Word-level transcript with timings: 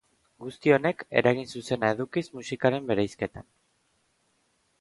Guzti 0.45 0.71
honek, 0.77 1.03
eragin 1.21 1.45
zuzena 1.57 1.91
edukiz 1.97 2.25
musikaren 2.39 2.91
bereizketan. 2.93 3.49